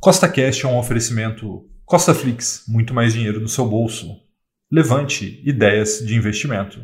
[0.00, 4.06] Costa Cash é um oferecimento Costa Flix, muito mais dinheiro no seu bolso.
[4.70, 6.78] Levante ideias de investimento.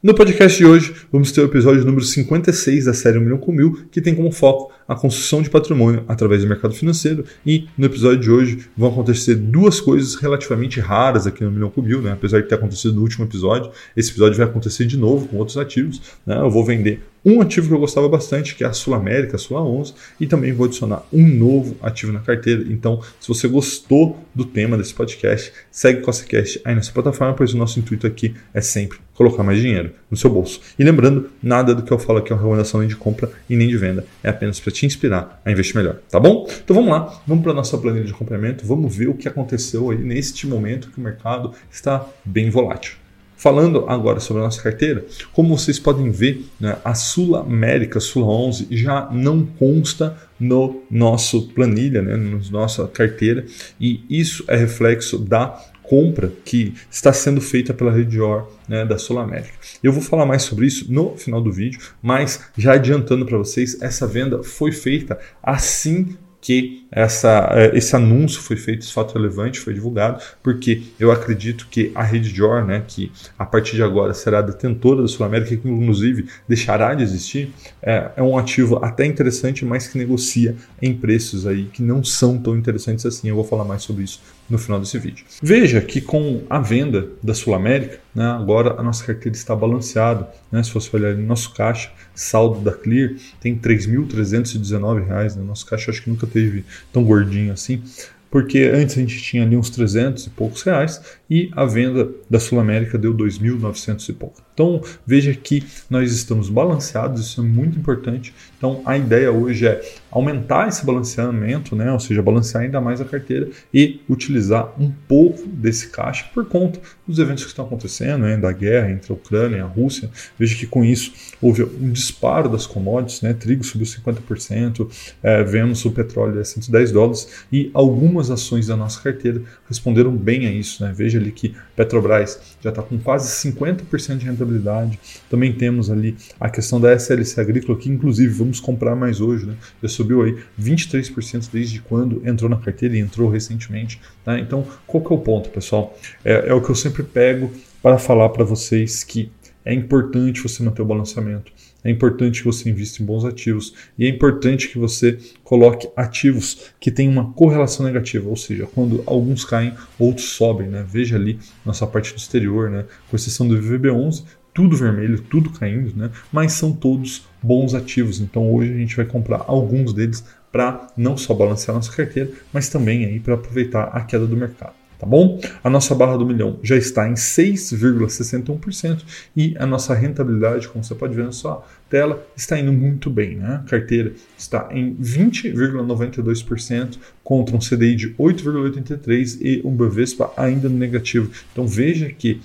[0.00, 3.50] No podcast de hoje, vamos ter o episódio número 56 da série 1 milhão com
[3.50, 7.24] mil, que tem como foco a construção de patrimônio através do mercado financeiro.
[7.44, 11.82] E no episódio de hoje vão acontecer duas coisas relativamente raras aqui no milhão com
[11.82, 12.12] mil, né?
[12.12, 13.72] apesar de ter acontecido no último episódio.
[13.96, 16.00] Esse episódio vai acontecer de novo com outros ativos.
[16.24, 16.38] Né?
[16.38, 19.38] Eu vou vender um ativo que eu gostava bastante, que é a Sul América, a
[19.38, 22.64] Sula 11, e também vou adicionar um novo ativo na carteira.
[22.70, 27.52] Então, se você gostou do tema desse podcast, segue o CostaCast aí nessa plataforma, pois
[27.52, 30.60] o nosso intuito aqui é sempre colocar mais dinheiro no seu bolso.
[30.78, 33.56] E lembrando, nada do que eu falo aqui é uma recomendação nem de compra e
[33.56, 36.46] nem de venda, é apenas para te inspirar a investir melhor, tá bom?
[36.62, 39.90] Então vamos lá, vamos para a nossa planilha de complemento, vamos ver o que aconteceu
[39.90, 43.05] aí neste momento que o mercado está bem volátil.
[43.36, 48.24] Falando agora sobre a nossa carteira, como vocês podem ver, né, a Sul América, Sul
[48.24, 53.44] 11, já não consta no nosso planilha, né, na nossa carteira,
[53.78, 59.18] e isso é reflexo da compra que está sendo feita pela Redior né, da Sul
[59.18, 59.54] América.
[59.82, 63.80] Eu vou falar mais sobre isso no final do vídeo, mas já adiantando para vocês,
[63.80, 66.16] essa venda foi feita assim
[66.46, 71.66] que essa, é, esse anúncio foi feito, esse fato relevante foi divulgado, porque eu acredito
[71.68, 75.56] que a Rede Jor, né, que a partir de agora será detentora da Sul América,
[75.56, 77.52] que inclusive deixará de existir,
[77.82, 82.38] é, é, um ativo até interessante, mas que negocia em preços aí que não são
[82.38, 83.28] tão interessantes assim.
[83.28, 85.24] Eu vou falar mais sobre isso no final desse vídeo.
[85.42, 90.28] Veja que com a venda da Sul América, né, agora a nossa carteira está balanceada.
[90.50, 95.36] Né, se você olhar no nosso caixa, saldo da Clear tem R$ 3.319.
[95.36, 97.82] Né, nosso caixa acho que nunca teve tão gordinho assim
[98.30, 102.38] porque antes a gente tinha ali uns 300 e poucos reais e a venda da
[102.38, 104.45] Sul América deu 2.900 e pouco.
[104.56, 108.34] Então veja que nós estamos balanceados, isso é muito importante.
[108.56, 111.92] Então a ideia hoje é aumentar esse balanceamento, né?
[111.92, 116.80] ou seja, balancear ainda mais a carteira e utilizar um pouco desse caixa por conta
[117.06, 118.38] dos eventos que estão acontecendo, né?
[118.38, 120.08] da guerra entre a Ucrânia e a Rússia.
[120.38, 123.34] Veja que com isso houve um disparo das commodities, né?
[123.34, 124.88] trigo subiu 50%,
[125.22, 130.46] é, vemos o petróleo a 110 dólares e algumas ações da nossa carteira responderam bem
[130.46, 130.82] a isso.
[130.82, 130.94] Né?
[130.96, 134.98] Veja ali que Petrobras já está com quase 50% de rentabilidade.
[135.28, 139.56] Também temos ali a questão da SLC Agrícola, que inclusive vamos comprar mais hoje, né?
[139.82, 144.00] já subiu aí 23% desde quando entrou na carteira e entrou recentemente.
[144.24, 144.38] Tá?
[144.38, 145.96] Então, qual que é o ponto, pessoal?
[146.24, 147.50] É, é o que eu sempre pego
[147.82, 149.30] para falar para vocês que
[149.64, 151.52] é importante você manter o balanceamento.
[151.86, 156.72] É importante que você invista em bons ativos e é importante que você coloque ativos
[156.80, 160.66] que têm uma correlação negativa, ou seja, quando alguns caem, outros sobem.
[160.66, 160.84] Né?
[160.88, 162.84] Veja ali nossa parte do exterior, né?
[163.08, 164.24] com exceção do VVB11,
[164.56, 166.10] tudo vermelho, tudo caindo, né?
[166.32, 168.20] mas são todos bons ativos.
[168.20, 172.70] Então hoje a gente vai comprar alguns deles para não só balancear nossa carteira, mas
[172.70, 175.38] também aí para aproveitar a queda do mercado tá bom?
[175.62, 179.02] A nossa barra do milhão já está em 6,61%
[179.36, 183.36] e a nossa rentabilidade, como você pode ver na sua tela, está indo muito bem,
[183.36, 183.60] né?
[183.62, 191.30] A carteira está em 20,92% contra um CDI de 8,83 e um Bovespa ainda negativo.
[191.52, 192.40] Então veja que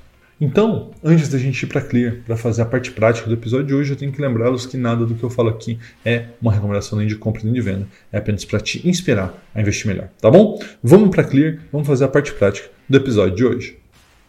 [0.41, 3.73] Então, antes da gente ir para Clear, para fazer a parte prática do episódio de
[3.73, 6.97] hoje, eu tenho que lembrá-los que nada do que eu falo aqui é uma recomendação
[6.97, 10.31] nem de compra nem de venda, é apenas para te inspirar a investir melhor, tá
[10.31, 10.57] bom?
[10.81, 13.77] Vamos para Clear, vamos fazer a parte prática do episódio de hoje.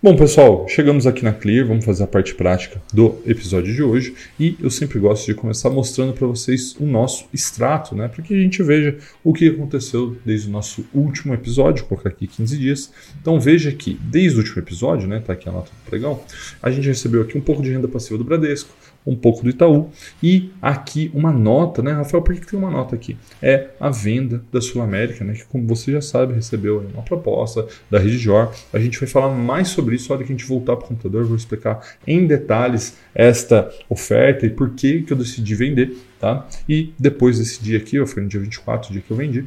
[0.02, 4.14] Bom, pessoal, chegamos aqui na Clear, vamos fazer a parte prática do episódio de hoje
[4.38, 8.32] e eu sempre gosto de começar mostrando para vocês o nosso extrato, né, para que
[8.32, 12.90] a gente veja o que aconteceu desde o nosso último episódio, colocar aqui 15 dias.
[13.20, 16.18] Então veja que desde o último episódio, né, tá aqui a nota do pregão,
[16.62, 18.74] a gente recebeu aqui um pouco de renda passiva do Bradesco,
[19.06, 19.90] um pouco do Itaú.
[20.22, 22.22] E aqui uma nota, né, Rafael?
[22.22, 23.16] Por que, tem uma nota aqui?
[23.40, 25.34] É a venda da Sul América, né?
[25.34, 28.52] Que como você já sabe, recebeu uma proposta da Rede Jor.
[28.72, 30.88] A gente vai falar mais sobre isso na hora que a gente voltar para o
[30.88, 31.22] computador.
[31.22, 36.46] Eu vou explicar em detalhes esta oferta e por que, que eu decidi vender, tá?
[36.68, 39.44] E depois desse dia aqui, foi no dia 24, o dia que eu vendi,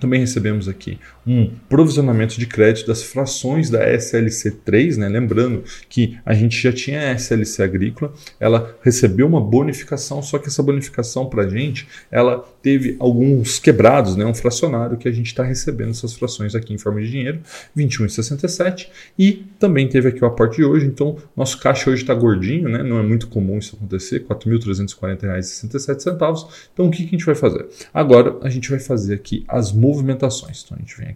[0.00, 5.08] Também recebemos aqui um provisionamento de crédito das frações da SLC3, né?
[5.08, 10.48] lembrando que a gente já tinha a SLC agrícola, ela recebeu uma bonificação, só que
[10.48, 14.24] essa bonificação para a gente, ela teve alguns quebrados, né?
[14.24, 17.40] um fracionário que a gente está recebendo essas frações aqui em forma de dinheiro,
[17.76, 18.88] 21,67,
[19.18, 22.82] e também teve aqui o aporte de hoje, então nosso caixa hoje está gordinho, né?
[22.82, 26.48] não é muito comum isso acontecer, R$ 4.340,67.
[26.72, 27.66] Então o que, que a gente vai fazer?
[27.92, 30.62] Agora a gente vai fazer aqui as movimentações.
[30.64, 31.08] Então a gente vem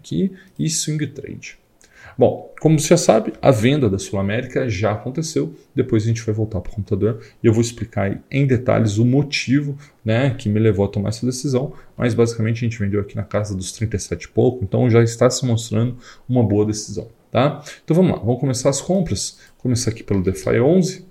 [0.57, 1.59] e swing trade.
[2.19, 5.55] Bom, como você já sabe, a venda da Sul América já aconteceu.
[5.73, 9.05] Depois a gente vai voltar para o computador e eu vou explicar em detalhes o
[9.05, 11.73] motivo né, que me levou a tomar essa decisão.
[11.95, 15.29] Mas basicamente a gente vendeu aqui na casa dos 37 e pouco, então já está
[15.29, 15.97] se mostrando
[16.27, 17.07] uma boa decisão.
[17.31, 17.63] Tá?
[17.85, 19.39] Então vamos lá, vamos começar as compras.
[19.53, 21.05] Vou começar aqui pelo DeFi 11.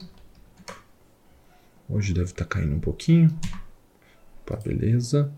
[1.89, 3.31] Hoje deve estar tá caindo um pouquinho.
[4.45, 5.33] Tá, beleza.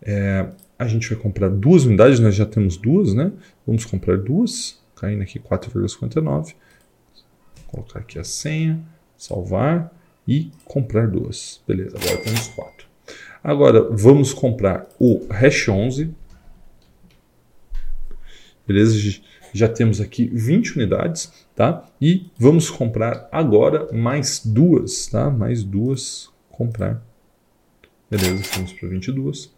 [0.00, 0.46] É,
[0.78, 3.32] a gente vai comprar duas unidades, nós já temos duas, né?
[3.66, 6.54] Vamos comprar duas, caindo aqui 4,59.
[7.66, 8.80] Colocar aqui a senha,
[9.16, 9.92] salvar
[10.26, 11.60] e comprar duas.
[11.66, 12.86] Beleza, agora temos quatro.
[13.42, 16.10] Agora vamos comprar o Hash 11.
[18.66, 19.20] Beleza,
[19.52, 21.86] já temos aqui 20 unidades, tá?
[22.00, 25.30] E vamos comprar agora mais duas, tá?
[25.30, 27.02] Mais duas comprar.
[28.10, 29.52] Beleza, fomos para 22.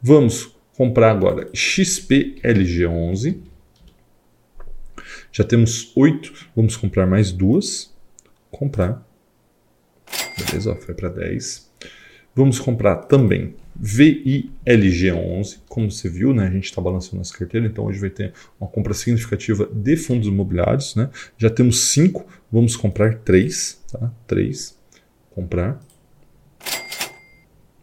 [0.00, 3.38] Vamos comprar agora XPLG11.
[5.30, 7.92] Já temos 8, vamos comprar mais duas.
[8.50, 9.06] Comprar.
[10.36, 11.70] Beleza, ó, foi para 10.
[12.34, 17.84] Vamos comprar também VILG11, como você viu, né, a gente está balançando as carteiras, então
[17.84, 20.94] hoje vai ter uma compra significativa de fundos imobiliários.
[20.94, 21.10] Né?
[21.38, 23.82] Já temos 5, vamos comprar 3.
[23.90, 24.12] Tá?
[24.26, 24.78] 3,
[25.30, 25.80] comprar.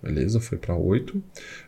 [0.01, 1.21] Beleza, foi para 8.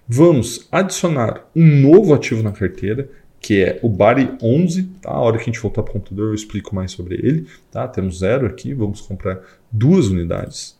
[0.07, 4.83] Vamos adicionar um novo ativo na carteira, que é o Bari 11.
[5.01, 5.11] Tá?
[5.11, 7.47] A hora que a gente voltar para o computador eu explico mais sobre ele.
[7.69, 7.87] Tá?
[7.87, 9.41] Temos zero aqui, vamos comprar
[9.71, 10.79] duas unidades.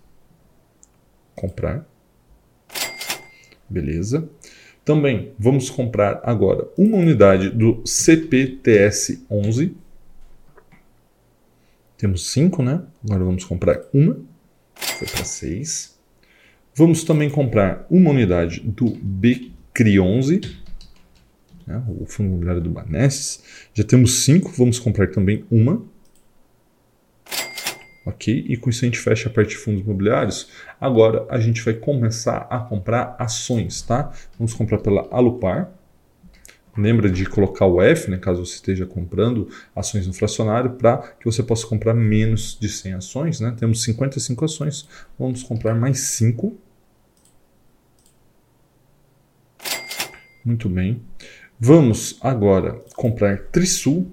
[1.36, 1.86] Comprar.
[3.69, 4.30] Beleza.
[4.86, 9.75] Também vamos comprar agora uma unidade do CPTS 11.
[11.97, 12.81] Temos cinco, né?
[13.04, 14.18] Agora vamos comprar uma.
[14.74, 16.00] Foi para seis.
[16.73, 20.56] Vamos também comprar uma unidade do BCRI11,
[21.68, 23.44] né, o fundo imobiliário do Banestes.
[23.73, 25.83] Já temos cinco, vamos comprar também uma.
[28.06, 28.45] Ok?
[28.47, 30.50] E com isso a gente fecha a parte de fundos imobiliários.
[30.79, 34.12] Agora a gente vai começar a comprar ações, tá?
[34.38, 35.71] Vamos comprar pela Alupar.
[36.77, 41.25] Lembra de colocar o F, né, caso você esteja comprando ações no fracionário, para que
[41.25, 43.39] você possa comprar menos de 100 ações.
[43.39, 43.53] Né?
[43.57, 44.88] Temos 55 ações,
[45.19, 46.57] vamos comprar mais 5.
[50.45, 51.01] Muito bem.
[51.59, 54.09] Vamos agora comprar Trisul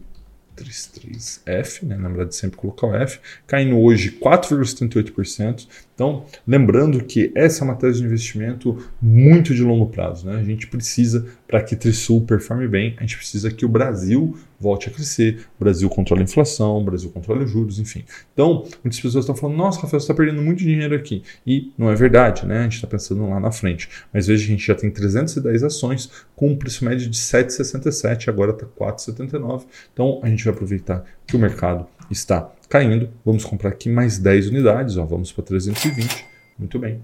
[0.56, 1.96] 33F, né?
[1.96, 5.66] na verdade sempre colocar o F, caindo hoje 4,78%.
[5.98, 10.28] Então, lembrando que essa é uma tese de investimento muito de longo prazo.
[10.28, 10.38] Né?
[10.38, 14.88] A gente precisa, para que Trisul performe bem, a gente precisa que o Brasil volte
[14.88, 18.04] a crescer, o Brasil controle a inflação, o Brasil controle os juros, enfim.
[18.32, 21.24] Então, muitas pessoas estão falando, nossa, Rafael, você está perdendo muito dinheiro aqui.
[21.44, 22.60] E não é verdade, né?
[22.60, 23.88] A gente está pensando lá na frente.
[24.14, 28.52] Mas veja, a gente já tem 310 ações com um preço médio de 7,67, agora
[28.52, 29.64] está 4,79.
[29.92, 33.10] Então, a gente vai aproveitar que o mercado está caindo.
[33.24, 36.26] Vamos comprar aqui mais 10 unidades, ó, vamos para 320.
[36.58, 37.00] Muito bem.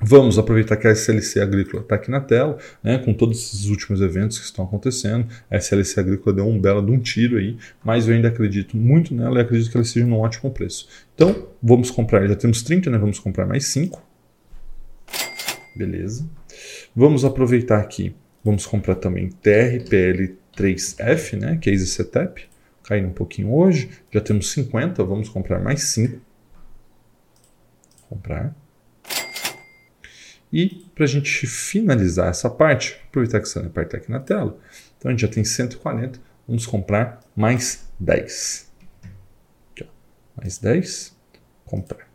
[0.00, 4.02] Vamos aproveitar que a SLC Agrícola está aqui na tela, né, com todos esses últimos
[4.02, 5.26] eventos que estão acontecendo.
[5.50, 9.14] A SLC Agrícola deu um belo de um tiro aí, mas eu ainda acredito muito
[9.14, 10.86] nela e acredito que ela seja num ótimo preço.
[11.14, 14.02] Então, vamos comprar, já temos 30, né, vamos comprar mais 5.
[15.74, 16.28] Beleza.
[16.94, 22.46] Vamos aproveitar aqui, vamos comprar também TRPL3F, né, que é EasyCetap,
[22.86, 23.90] caindo um pouquinho hoje.
[24.10, 26.20] Já temos 50, vamos comprar mais 5.
[28.08, 28.54] Comprar.
[30.52, 34.58] E para a gente finalizar essa parte, aproveitar que essa parte aqui na tela,
[34.96, 38.70] então a gente já tem 140, vamos comprar mais 10.
[39.72, 39.88] Aqui,
[40.36, 41.16] mais 10,
[41.64, 42.05] comprar.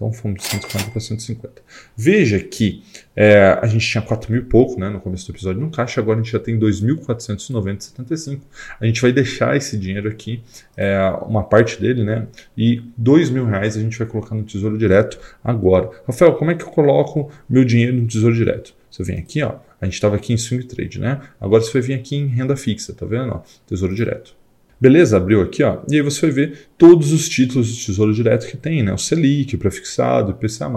[0.00, 1.62] Então fomos de 140 para 150.
[1.94, 2.82] Veja que
[3.14, 6.00] é, a gente tinha 4 mil e pouco né, no começo do episódio no caixa,
[6.00, 8.40] agora a gente já tem 2.490,75.
[8.80, 10.42] A gente vai deixar esse dinheiro aqui,
[10.74, 12.26] é, uma parte dele, né?
[12.56, 15.90] E 2 mil reais a gente vai colocar no Tesouro Direto agora.
[16.06, 18.72] Rafael, como é que eu coloco meu dinheiro no Tesouro Direto?
[18.90, 19.56] Você vem aqui, ó.
[19.78, 21.20] A gente estava aqui em swing trade, né?
[21.38, 23.32] Agora você vai vir aqui em renda fixa, tá vendo?
[23.32, 24.39] Ó, tesouro direto.
[24.80, 25.82] Beleza, abriu aqui, ó.
[25.90, 28.92] E aí você vai ver todos os títulos de Tesouro Direto que tem, né?
[28.92, 30.70] O Selic, o prefixado, o IPCA+.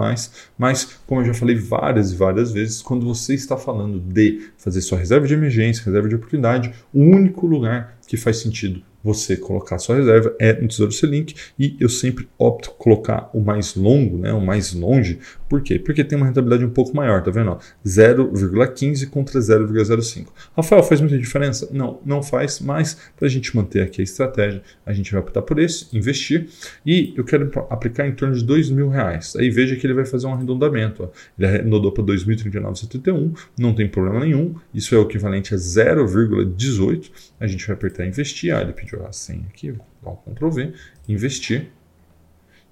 [0.58, 4.82] Mas, como eu já falei várias e várias vezes, quando você está falando de fazer
[4.82, 9.78] sua reserva de emergência, reserva de oportunidade, o único lugar que faz sentido você colocar
[9.78, 14.32] sua reserva é no Tesouro Selic e eu sempre opto colocar o mais longo, né,
[14.32, 15.18] o mais longe.
[15.46, 15.78] Por quê?
[15.78, 17.58] Porque tem uma rentabilidade um pouco maior, tá vendo?
[17.86, 20.28] 0,15 contra 0,05.
[20.56, 21.68] Rafael, faz muita diferença?
[21.70, 25.42] Não, não faz, mas para a gente manter aqui a estratégia, a gente vai optar
[25.42, 26.48] por esse, investir
[26.84, 29.36] e eu quero aplicar em torno de dois mil reais.
[29.36, 31.04] Aí veja que ele vai fazer um arredondamento.
[31.04, 31.08] Ó.
[31.38, 37.10] Ele arredondou para 2.039,71, não tem problema nenhum, isso é o equivalente a 0,18.
[37.38, 39.72] A gente vai apertar investir, ah, ele pediu a senha aqui,
[40.04, 40.72] um Ctrl V,
[41.08, 41.70] investir.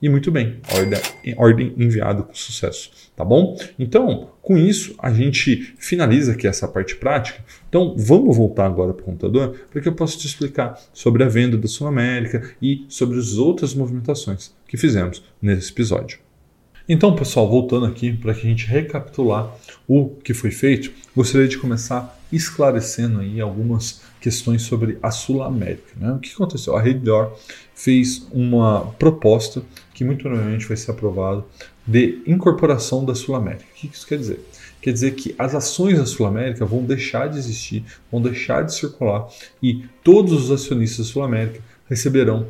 [0.00, 0.60] E muito bem,
[1.36, 3.56] ordem enviada com sucesso, tá bom?
[3.78, 7.40] Então, com isso, a gente finaliza aqui essa parte prática.
[7.68, 11.28] Então, vamos voltar agora para o computador para que eu possa te explicar sobre a
[11.28, 16.18] venda da Sul América e sobre as outras movimentações que fizemos nesse episódio.
[16.88, 19.54] Então, pessoal, voltando aqui para que a gente recapitular
[19.86, 25.92] o que foi feito, gostaria de começar esclarecendo aí algumas questões sobre a Sul América.
[25.96, 26.12] Né?
[26.12, 26.76] O que aconteceu?
[26.76, 27.36] A Redditor
[27.74, 29.62] fez uma proposta
[29.92, 31.44] que muito provavelmente vai ser aprovada
[31.84, 33.64] de incorporação da Sul América.
[33.64, 34.40] O que isso quer dizer?
[34.80, 38.72] Quer dizer que as ações da Sul América vão deixar de existir, vão deixar de
[38.72, 39.26] circular
[39.60, 42.46] e todos os acionistas da Sul América receberão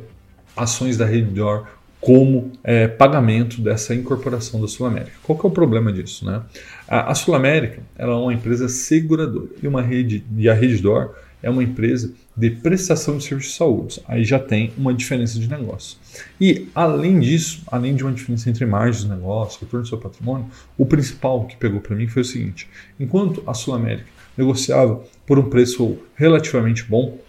[0.55, 1.65] ações da Redditor
[1.99, 5.13] como é, pagamento dessa incorporação da Sul América.
[5.23, 6.25] Qual que é o problema disso?
[6.25, 6.41] Né?
[6.87, 11.15] A, a Sul América ela é uma empresa seguradora e, uma rede, e a Redditor
[11.43, 14.01] é uma empresa de prestação de serviços de saúde.
[14.07, 15.97] Aí já tem uma diferença de negócio.
[16.39, 20.47] E além disso, além de uma diferença entre margens de negócio, retorno do seu patrimônio,
[20.77, 22.67] o principal que pegou para mim foi o seguinte:
[22.99, 24.07] enquanto a Sul América
[24.37, 27.19] negociava por um preço relativamente bom,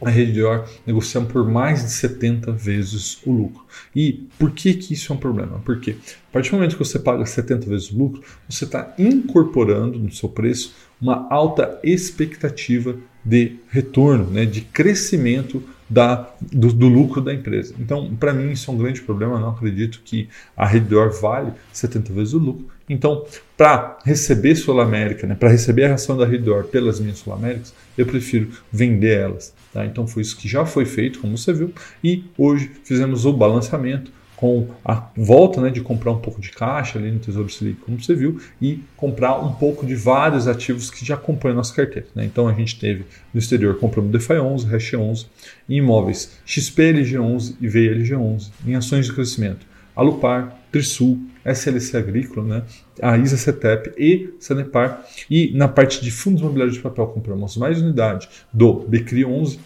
[0.00, 3.64] a rede Dior negociando por mais de 70 vezes o lucro.
[3.94, 5.60] E por que, que isso é um problema?
[5.64, 5.96] Porque
[6.28, 10.12] a partir do momento que você paga 70 vezes o lucro, você está incorporando no
[10.12, 12.96] seu preço uma alta expectativa
[13.28, 17.74] de retorno, né, de crescimento da, do, do, lucro da empresa.
[17.78, 19.34] Então, para mim, isso é um grande problema.
[19.34, 22.66] Eu não acredito que a Redditor vale 70 vezes o lucro.
[22.88, 27.34] Então, para receber Sul América, né, para receber a ração da Redditor pelas minhas Sul
[27.34, 29.54] Américas, eu prefiro vender elas.
[29.72, 29.84] Tá?
[29.84, 34.10] Então, foi isso que já foi feito, como você viu, e hoje fizemos o balanceamento
[34.38, 38.00] com a volta né, de comprar um pouco de caixa ali no Tesouro Selic, como
[38.00, 42.06] você viu, e comprar um pouco de vários ativos que já acompanham nossa carteira.
[42.14, 42.24] Né?
[42.24, 43.04] Então a gente teve
[43.34, 45.26] no exterior, compramos DeFi 11, Hash 11,
[45.68, 49.66] em imóveis XPLG11 e VLG11, em ações de crescimento,
[49.96, 52.62] Alupar, Trisul, SLC Agrícola, né,
[53.02, 55.04] a ISA CETEP e Sanepar.
[55.28, 59.58] E na parte de fundos imobiliários de papel compramos mais unidade do Becri 11,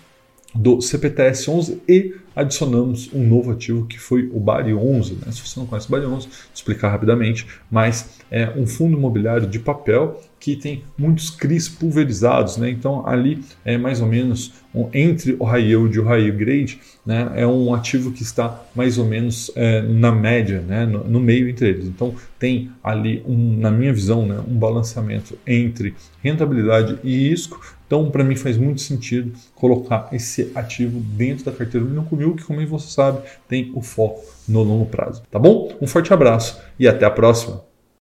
[0.54, 5.14] do CPTS 11 e adicionamos um novo ativo que foi o Bari 11.
[5.14, 5.32] Né?
[5.32, 9.46] Se você não conhece o Bari 11, vou explicar rapidamente, mas é um fundo imobiliário
[9.46, 12.68] de papel que tem muitos CRIs pulverizados, né?
[12.68, 16.80] Então ali é mais ou menos um, entre o high yield e o high grade,
[17.06, 17.30] né?
[17.36, 20.84] É um ativo que está mais ou menos é, na média, né?
[20.84, 21.86] No, no, meio entre eles.
[21.86, 24.42] Então tem ali um, na minha visão, né?
[24.48, 27.60] Um balanceamento entre rentabilidade e risco.
[27.86, 32.42] Então para mim faz muito sentido colocar esse ativo dentro da carteira do Comigo, que
[32.42, 35.22] como você sabe tem o foco no longo prazo.
[35.30, 35.72] Tá bom?
[35.80, 37.71] Um forte abraço e até a próxima.